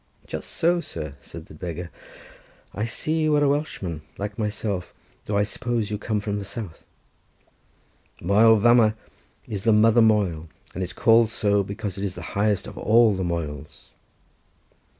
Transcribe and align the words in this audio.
"Just 0.25 0.49
so, 0.49 0.79
sir," 0.81 1.13
said 1.21 1.45
the 1.45 1.53
beggar; 1.53 1.91
"I 2.73 2.85
see 2.85 3.21
you 3.21 3.35
are 3.35 3.43
a 3.43 3.47
Welshman, 3.47 4.01
like 4.17 4.39
myself, 4.39 4.95
though 5.27 5.37
I 5.37 5.43
suppose 5.43 5.91
you 5.91 5.99
come 5.99 6.19
from 6.19 6.39
the 6.39 6.45
South—Moel 6.45 8.55
Vamagh 8.55 8.95
is 9.47 9.63
the 9.63 9.71
Mother 9.71 10.01
Moel, 10.01 10.49
and 10.73 10.81
is 10.81 10.91
called 10.93 11.29
so 11.29 11.61
because 11.61 11.99
it 11.99 12.03
is 12.03 12.15
the 12.15 12.23
highest 12.33 12.65
of 12.65 12.79
all 12.79 13.13
the 13.13 13.23
Moels." 13.23 13.91